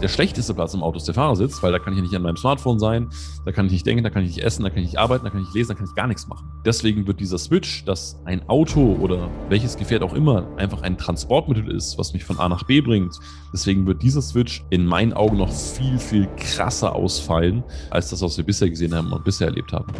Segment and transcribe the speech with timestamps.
[0.00, 2.36] Der schlechteste Platz im Auto ist der Fahrersitz, weil da kann ich nicht an meinem
[2.36, 3.10] Smartphone sein,
[3.44, 5.24] da kann ich nicht denken, da kann ich nicht essen, da kann ich nicht arbeiten,
[5.24, 6.48] da kann ich nicht lesen, da kann ich gar nichts machen.
[6.64, 11.72] Deswegen wird dieser Switch, dass ein Auto oder welches Gefährt auch immer einfach ein Transportmittel
[11.72, 13.18] ist, was mich von A nach B bringt,
[13.52, 18.38] deswegen wird dieser Switch in meinen Augen noch viel, viel krasser ausfallen, als das, was
[18.38, 19.92] wir bisher gesehen haben und bisher erlebt haben.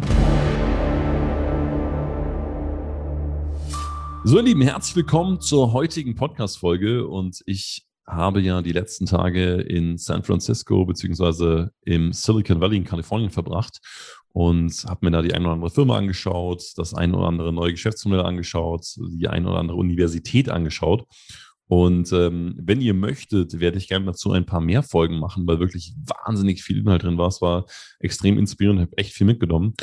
[4.23, 9.55] So, ihr Lieben, herzlich willkommen zur heutigen Podcast-Folge und ich habe ja die letzten Tage
[9.55, 13.79] in San Francisco beziehungsweise im Silicon Valley in Kalifornien verbracht
[14.31, 17.71] und habe mir da die eine oder andere Firma angeschaut, das ein oder andere neue
[17.71, 21.05] Geschäftsmodell angeschaut, die eine oder andere Universität angeschaut.
[21.67, 25.59] Und ähm, wenn ihr möchtet, werde ich gerne dazu ein paar mehr Folgen machen, weil
[25.59, 25.93] wirklich
[26.25, 27.27] wahnsinnig viel Inhalt drin war.
[27.27, 27.65] Es war
[27.99, 29.75] extrem inspirierend, habe echt viel mitgenommen.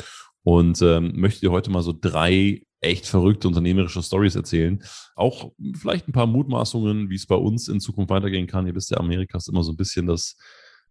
[0.43, 4.83] Und ähm, möchte dir heute mal so drei echt verrückte unternehmerische Stories erzählen.
[5.15, 8.67] Auch vielleicht ein paar Mutmaßungen, wie es bei uns in Zukunft weitergehen kann.
[8.67, 10.37] Ihr wisst ja, Amerika ist immer so ein bisschen das,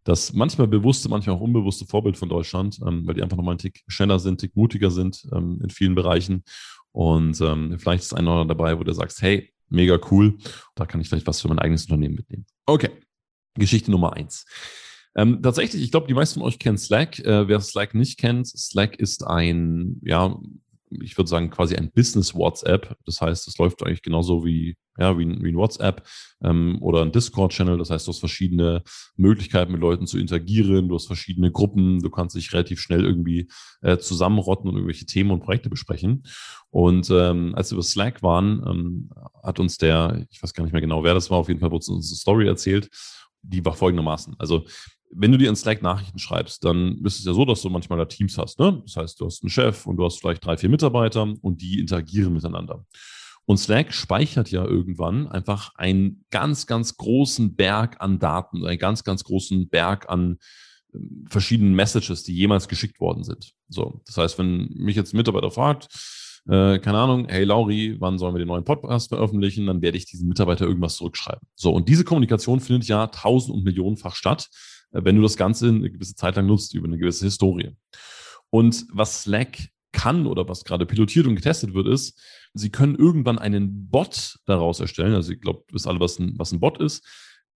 [0.05, 3.59] das manchmal bewusste, manchmal auch unbewusste Vorbild von Deutschland, ähm, weil die einfach nochmal ein
[3.59, 6.43] Tick schneller sind, ein Tick mutiger sind ähm, in vielen Bereichen.
[6.93, 10.39] Und ähm, vielleicht ist einer dabei, wo du sagst, hey, mega cool,
[10.75, 12.47] da kann ich vielleicht was für mein eigenes Unternehmen mitnehmen.
[12.67, 12.91] Okay,
[13.55, 14.45] Geschichte Nummer eins.
[15.17, 17.19] Ähm, tatsächlich, ich glaube, die meisten von euch kennen Slack.
[17.21, 20.39] Äh, wer Slack nicht kennt, Slack ist ein, ja,
[20.91, 22.97] ich würde sagen, quasi ein Business-WhatsApp.
[23.05, 26.07] Das heißt, es läuft eigentlich genauso wie, ja, wie, ein, wie ein WhatsApp
[26.43, 27.79] ähm, oder ein Discord-Channel.
[27.79, 28.83] Das heißt, du hast verschiedene
[29.17, 30.89] Möglichkeiten, mit Leuten zu interagieren.
[30.89, 32.01] Du hast verschiedene Gruppen.
[32.01, 33.49] Du kannst dich relativ schnell irgendwie
[33.83, 36.23] äh, zusammenrotten und irgendwelche Themen und Projekte besprechen.
[36.71, 39.11] Und ähm, als wir über Slack waren, ähm,
[39.43, 41.71] hat uns der, ich weiß gar nicht mehr genau, wer das war, auf jeden Fall
[41.71, 42.89] wurde uns eine Story erzählt.
[43.43, 44.35] Die war folgendermaßen.
[44.39, 44.65] Also
[45.11, 47.99] wenn du dir in Slack Nachrichten schreibst, dann ist es ja so, dass du manchmal
[47.99, 48.59] da Teams hast.
[48.59, 48.83] Ne?
[48.85, 51.81] Das heißt, du hast einen Chef und du hast vielleicht drei, vier Mitarbeiter und die
[51.81, 52.85] interagieren miteinander.
[53.47, 59.05] Und Slack speichert ja irgendwann einfach einen ganz, ganz großen Berg an Daten, einen ganz,
[59.05, 60.39] ganz großen Berg an
[60.93, 63.53] ähm, verschiedenen Messages, die jemals geschickt worden sind.
[63.69, 65.89] So, das heißt, wenn mich jetzt ein Mitarbeiter fragt,
[66.49, 69.67] äh, keine Ahnung, hey Lauri, wann sollen wir den neuen Podcast veröffentlichen?
[69.67, 71.47] Dann werde ich diesen Mitarbeiter irgendwas zurückschreiben.
[71.55, 74.49] So, und diese Kommunikation findet ja tausend und millionenfach statt.
[74.97, 77.77] Äh, wenn du das Ganze eine gewisse Zeit lang nutzt, über eine gewisse Historie.
[78.51, 82.21] Und was Slack kann oder was gerade pilotiert und getestet wird, ist,
[82.55, 85.15] sie können irgendwann einen Bot daraus erstellen.
[85.15, 87.05] Also ich glaube, du wisst alle, was ein, was ein Bot ist,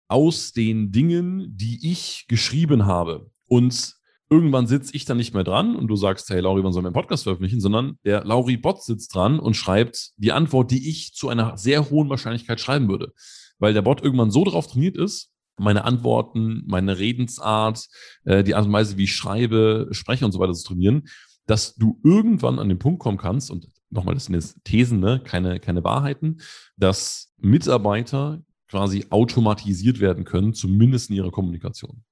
[0.08, 3.30] aus den Dingen, die ich geschrieben habe.
[3.46, 3.94] Und
[4.28, 6.92] irgendwann sitze ich dann nicht mehr dran und du sagst, hey Lauri, wann soll mein
[6.92, 11.56] Podcast veröffentlichen, sondern der Lauri-Bot sitzt dran und schreibt die Antwort, die ich zu einer
[11.56, 13.12] sehr hohen Wahrscheinlichkeit schreiben würde.
[13.58, 15.29] Weil der Bot irgendwann so darauf trainiert ist,
[15.60, 17.88] meine Antworten, meine Redensart,
[18.25, 21.09] äh, die Art und Weise, wie ich schreibe, spreche und so weiter zu trainieren,
[21.47, 25.21] dass du irgendwann an den Punkt kommen kannst, und nochmal, das sind jetzt Thesen, ne?
[25.22, 26.41] keine, keine Wahrheiten,
[26.76, 32.04] dass Mitarbeiter quasi automatisiert werden können, zumindest in ihrer Kommunikation.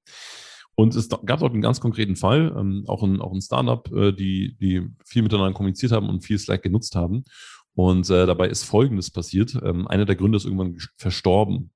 [0.74, 4.12] Und es gab auch einen ganz konkreten Fall, ähm, auch ein, auch ein Startup, äh,
[4.12, 7.24] die, die viel miteinander kommuniziert haben und viel Slack genutzt haben.
[7.74, 9.56] Und äh, dabei ist Folgendes passiert.
[9.62, 11.70] Ähm, einer der Gründer ist irgendwann verstorben.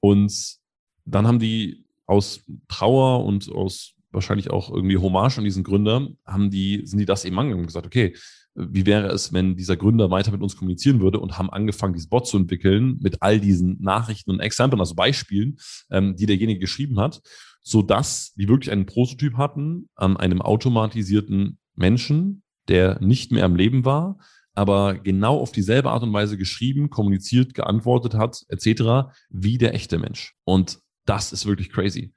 [0.00, 0.58] Und
[1.04, 6.50] dann haben die aus Trauer und aus wahrscheinlich auch irgendwie Hommage an diesen Gründer, haben
[6.50, 8.14] die, sind die das eben angegangen und gesagt, okay,
[8.54, 12.08] wie wäre es, wenn dieser Gründer weiter mit uns kommunizieren würde und haben angefangen, dieses
[12.08, 15.56] Bot zu entwickeln mit all diesen Nachrichten und Exempeln, also Beispielen,
[15.90, 17.20] ähm, die derjenige geschrieben hat,
[17.62, 23.56] so dass die wirklich einen Prototyp hatten an einem automatisierten Menschen, der nicht mehr am
[23.56, 24.18] Leben war,
[24.54, 29.98] aber genau auf dieselbe Art und Weise geschrieben, kommuniziert, geantwortet hat, etc., wie der echte
[29.98, 30.34] Mensch.
[30.44, 32.12] Und das ist wirklich crazy.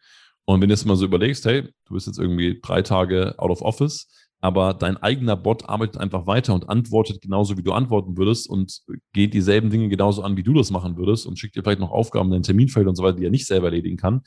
[0.45, 3.51] Und wenn du jetzt mal so überlegst, hey, du bist jetzt irgendwie drei Tage out
[3.51, 4.07] of office,
[4.39, 8.81] aber dein eigener Bot arbeitet einfach weiter und antwortet genauso, wie du antworten würdest und
[9.13, 11.91] geht dieselben Dinge genauso an, wie du das machen würdest und schickt dir vielleicht noch
[11.91, 14.21] Aufgaben in dein Terminfeld und so weiter, die er nicht selber erledigen kann,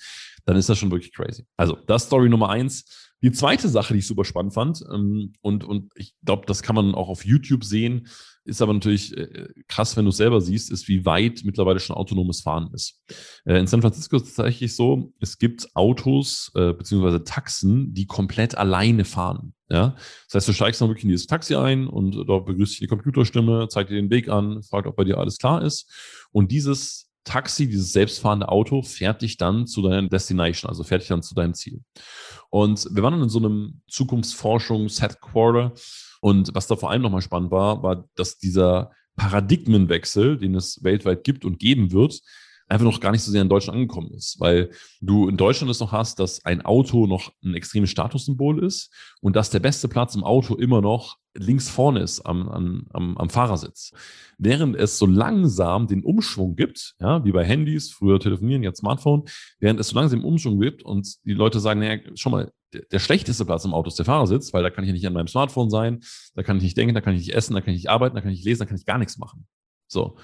[0.45, 1.47] dann ist das schon wirklich crazy.
[1.57, 3.09] Also, das Story Nummer eins.
[3.23, 6.75] Die zweite Sache, die ich super spannend fand, ähm, und, und ich glaube, das kann
[6.75, 8.09] man auch auf YouTube sehen,
[8.45, 11.97] ist aber natürlich äh, krass, wenn du es selber siehst, ist, wie weit mittlerweile schon
[11.97, 13.03] autonomes Fahren ist.
[13.45, 18.07] Äh, in San Francisco ist es tatsächlich so, es gibt Autos äh, beziehungsweise Taxen, die
[18.07, 19.55] komplett alleine fahren.
[19.69, 19.95] Ja?
[20.27, 22.87] Das heißt, du steigst dann wirklich in dieses Taxi ein und dort begrüßt dich die
[22.87, 25.91] Computerstimme, zeigt dir den Weg an, fragt, ob bei dir alles klar ist.
[26.33, 31.09] Und dieses Taxi, dieses selbstfahrende Auto, fährt dich dann zu deiner Destination, also fährt dich
[31.09, 31.81] dann zu deinem Ziel.
[32.49, 35.73] Und wir waren dann in so einem Zukunftsforschungs-Headquarter.
[36.21, 41.25] Und was da vor allem nochmal spannend war, war, dass dieser Paradigmenwechsel, den es weltweit
[41.25, 42.21] gibt und geben wird,
[42.71, 44.71] einfach noch gar nicht so sehr in Deutschland angekommen ist, weil
[45.01, 49.35] du in Deutschland es noch hast, dass ein Auto noch ein extremes Statussymbol ist und
[49.35, 53.93] dass der beste Platz im Auto immer noch links vorne ist am, am, am, Fahrersitz.
[54.39, 59.25] Während es so langsam den Umschwung gibt, ja, wie bei Handys, früher telefonieren, jetzt Smartphone,
[59.59, 62.83] während es so langsam den Umschwung gibt und die Leute sagen, naja, schau mal, der,
[62.83, 65.29] der schlechteste Platz im Auto ist der Fahrersitz, weil da kann ich nicht an meinem
[65.29, 66.01] Smartphone sein,
[66.35, 68.15] da kann ich nicht denken, da kann ich nicht essen, da kann ich nicht arbeiten,
[68.15, 69.47] da kann ich nicht lesen, da kann ich gar nichts machen.
[69.89, 70.17] So.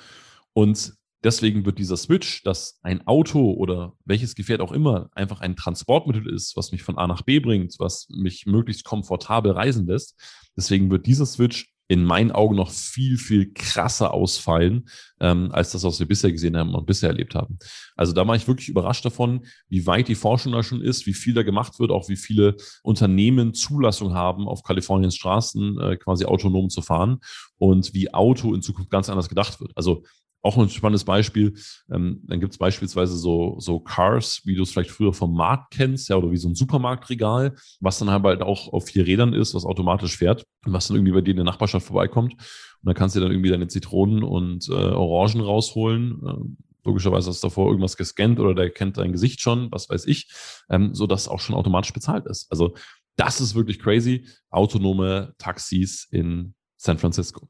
[0.52, 5.56] Und deswegen wird dieser Switch, dass ein Auto oder welches Gefährt auch immer einfach ein
[5.56, 10.20] Transportmittel ist, was mich von A nach B bringt, was mich möglichst komfortabel reisen lässt,
[10.56, 14.88] deswegen wird dieser Switch in meinen Augen noch viel, viel krasser ausfallen,
[15.20, 17.58] ähm, als das, was wir bisher gesehen haben und bisher erlebt haben.
[17.94, 21.14] Also da war ich wirklich überrascht davon, wie weit die Forschung da schon ist, wie
[21.14, 26.24] viel da gemacht wird, auch wie viele Unternehmen Zulassung haben, auf Kaliforniens Straßen äh, quasi
[26.24, 27.18] autonom zu fahren
[27.58, 29.70] und wie Auto in Zukunft ganz anders gedacht wird.
[29.76, 30.02] Also
[30.46, 31.54] auch ein spannendes Beispiel.
[31.92, 35.74] Ähm, dann gibt es beispielsweise so, so Cars, wie du es vielleicht früher vom Markt
[35.74, 39.54] kennst, ja, oder wie so ein Supermarktregal, was dann halt auch auf vier Rädern ist,
[39.54, 42.32] was automatisch fährt und was dann irgendwie bei dir in der Nachbarschaft vorbeikommt.
[42.34, 42.40] Und
[42.82, 46.22] dann kannst du dann irgendwie deine Zitronen und äh, Orangen rausholen.
[46.26, 50.06] Ähm, logischerweise hast du davor irgendwas gescannt oder der kennt dein Gesicht schon, was weiß
[50.06, 50.30] ich,
[50.70, 52.50] ähm, so dass auch schon automatisch bezahlt ist.
[52.50, 52.74] Also
[53.16, 54.26] das ist wirklich crazy.
[54.50, 57.48] Autonome Taxis in San Francisco.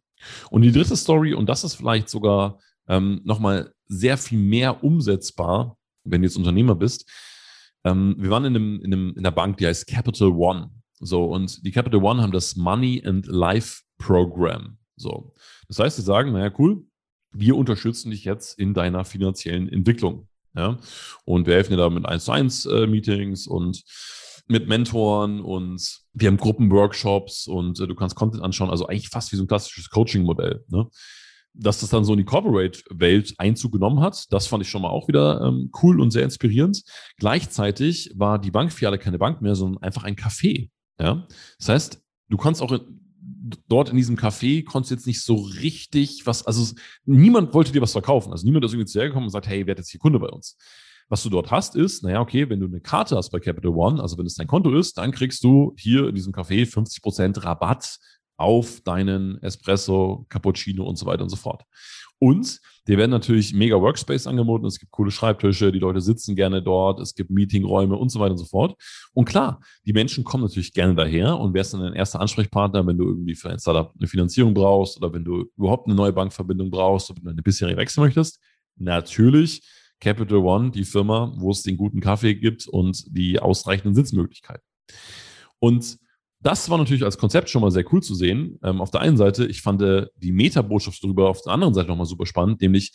[0.50, 5.76] Und die dritte Story, und das ist vielleicht sogar ähm, nochmal sehr viel mehr umsetzbar,
[6.04, 7.08] wenn du jetzt Unternehmer bist.
[7.84, 10.70] Ähm, wir waren in, einem, in, einem, in einer Bank, die heißt Capital One.
[10.98, 14.78] So, und die Capital One haben das Money and Life Program.
[14.96, 15.32] So.
[15.68, 16.84] Das heißt, sie sagen, naja, cool,
[17.32, 20.28] wir unterstützen dich jetzt in deiner finanziellen Entwicklung.
[20.54, 20.78] Ja?
[21.24, 23.82] Und wir helfen dir da mit 1 zu 1 äh, Meetings und
[24.48, 29.32] mit Mentoren und wir haben Gruppenworkshops und äh, du kannst Content anschauen, also eigentlich fast
[29.32, 30.64] wie so ein klassisches Coaching-Modell.
[30.68, 30.88] Ne?
[31.58, 34.90] Dass das dann so in die Corporate-Welt Einzug genommen hat, das fand ich schon mal
[34.90, 36.82] auch wieder ähm, cool und sehr inspirierend.
[37.18, 40.70] Gleichzeitig war die Bankfiliale keine Bank mehr, sondern einfach ein Café.
[41.00, 41.26] Ja?
[41.58, 42.80] Das heißt, du kannst auch in,
[43.68, 46.74] dort in diesem Café konntest jetzt nicht so richtig was, also
[47.04, 48.32] niemand wollte dir was verkaufen.
[48.32, 50.28] Also niemand ist irgendwie zu dir gekommen und sagt, hey, wer jetzt hier Kunde bei
[50.28, 50.56] uns?
[51.08, 54.02] Was du dort hast, ist, naja, okay, wenn du eine Karte hast bei Capital One,
[54.02, 57.98] also wenn es dein Konto ist, dann kriegst du hier in diesem Café 50% Rabatt
[58.36, 61.64] auf deinen Espresso, Cappuccino und so weiter und so fort.
[62.18, 64.64] Und dir werden natürlich mega Workspace angeboten.
[64.64, 68.32] Es gibt coole Schreibtische, die Leute sitzen gerne dort, es gibt Meetingräume und so weiter
[68.32, 68.74] und so fort.
[69.12, 72.96] Und klar, die Menschen kommen natürlich gerne daher und wärst dann ein erster Ansprechpartner, wenn
[72.96, 76.70] du irgendwie für ein Startup eine Finanzierung brauchst oder wenn du überhaupt eine neue Bankverbindung
[76.70, 78.40] brauchst oder du eine bisherige wechseln möchtest.
[78.76, 79.62] Natürlich
[80.00, 84.64] Capital One, die Firma, wo es den guten Kaffee gibt und die ausreichenden Sitzmöglichkeiten.
[85.58, 85.98] Und
[86.40, 88.58] das war natürlich als Konzept schon mal sehr cool zu sehen.
[88.62, 91.88] Ähm, auf der einen Seite, ich fand äh, die Meta-Botschaft darüber auf der anderen Seite
[91.88, 92.92] nochmal super spannend, nämlich,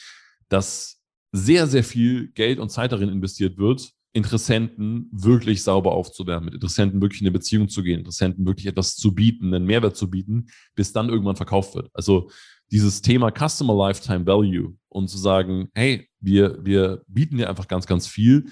[0.49, 1.01] dass
[1.31, 7.01] sehr, sehr viel Geld und Zeit darin investiert wird, Interessenten wirklich sauber aufzuwärmen, mit Interessenten
[7.01, 10.47] wirklich in eine Beziehung zu gehen, Interessenten wirklich etwas zu bieten, einen Mehrwert zu bieten,
[10.75, 11.89] bis dann irgendwann verkauft wird.
[11.93, 12.29] Also
[12.71, 17.87] dieses Thema Customer Lifetime Value und zu sagen, hey, wir, wir bieten dir einfach ganz,
[17.87, 18.49] ganz viel,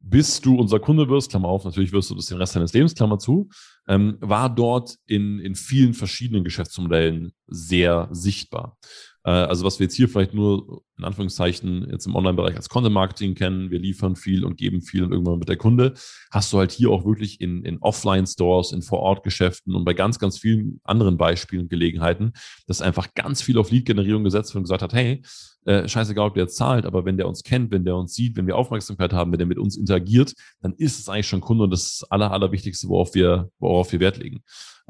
[0.00, 2.94] bis du unser Kunde wirst, Klammer auf, natürlich wirst du das den Rest deines Lebens,
[2.94, 3.48] Klammer zu,
[3.86, 8.78] ähm, war dort in, in vielen verschiedenen Geschäftsmodellen sehr sichtbar.
[9.24, 13.34] Äh, also was wir jetzt hier vielleicht nur in Anführungszeichen jetzt im Online-Bereich als Content-Marketing
[13.34, 15.94] kennen, wir liefern viel und geben viel und irgendwann mit der Kunde,
[16.30, 20.38] hast du halt hier auch wirklich in, in Offline-Stores, in Vor-Ort-Geschäften und bei ganz, ganz
[20.38, 22.32] vielen anderen Beispielen und Gelegenheiten,
[22.66, 25.22] dass einfach ganz viel auf Lead-Generierung gesetzt wird und gesagt hat, hey,
[25.66, 28.46] äh, scheißegal, ob der zahlt, aber wenn der uns kennt, wenn der uns sieht, wenn
[28.46, 30.32] wir Aufmerksamkeit haben, wenn der mit uns interagiert,
[30.62, 33.92] dann ist es eigentlich schon Kunde und das ist das Aller, Allerwichtigste, worauf wir, worauf
[33.92, 34.42] wir Wert legen.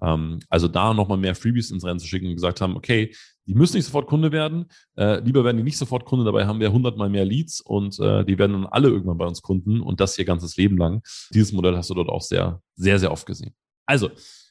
[0.02, 3.12] Ähm, also da nochmal mehr Freebies ins Rennen zu schicken und gesagt haben, okay,
[3.46, 4.66] die müssen nicht sofort Kunde werden.
[4.96, 8.24] Äh, lieber werden die nicht sofort Kunde, dabei haben wir hundertmal mehr Leads und äh,
[8.24, 11.02] die werden dann alle irgendwann bei uns Kunden und das hier ganzes Leben lang.
[11.34, 13.54] Dieses Modell hast du dort auch sehr, sehr, sehr oft gesehen.
[13.86, 14.10] Also,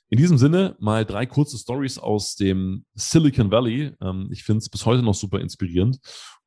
[0.10, 3.92] in diesem Sinne mal drei kurze Stories aus dem Silicon Valley.
[4.02, 6.00] Ähm, ich finde es bis heute noch super inspirierend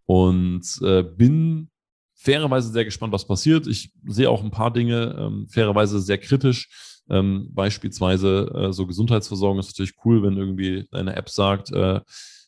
[0.05, 1.71] und äh, bin
[2.15, 3.67] fairerweise sehr gespannt, was passiert.
[3.67, 7.02] Ich sehe auch ein paar Dinge ähm, fairerweise sehr kritisch.
[7.13, 12.01] Ähm, beispielsweise äh, so Gesundheitsversorgung ist natürlich cool, wenn irgendwie eine App sagt, äh,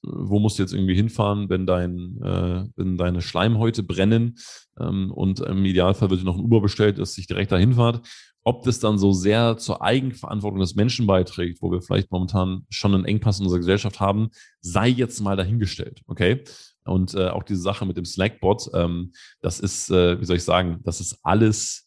[0.02, 4.37] wo musst du jetzt irgendwie hinfahren, wenn, dein, äh, wenn deine Schleimhäute brennen
[4.80, 8.06] ähm, und im Idealfall wird dir noch ein Uber bestellt, das sich direkt dahin fahrt.
[8.42, 12.94] Ob das dann so sehr zur Eigenverantwortung des Menschen beiträgt, wo wir vielleicht momentan schon
[12.94, 14.28] einen Engpass in unserer Gesellschaft haben,
[14.61, 16.42] sei jetzt mal dahingestellt, okay?
[16.85, 20.44] Und äh, auch diese Sache mit dem Slack-Bot, ähm, das ist, äh, wie soll ich
[20.44, 21.84] sagen, das ist alles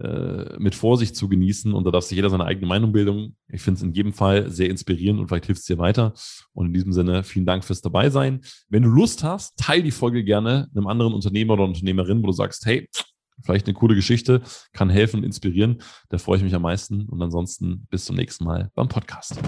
[0.00, 3.36] äh, mit Vorsicht zu genießen und da darf sich jeder seine eigene Meinung bilden.
[3.48, 6.12] Ich finde es in jedem Fall sehr inspirierend und vielleicht hilft es dir weiter.
[6.52, 8.40] Und in diesem Sinne, vielen Dank fürs dabei sein.
[8.68, 12.32] Wenn du Lust hast, teile die Folge gerne einem anderen Unternehmer oder Unternehmerin, wo du
[12.32, 12.88] sagst, hey,
[13.42, 15.80] vielleicht eine coole Geschichte, kann helfen und inspirieren.
[16.08, 17.08] Da freue ich mich am meisten.
[17.08, 19.40] Und ansonsten bis zum nächsten Mal beim Podcast.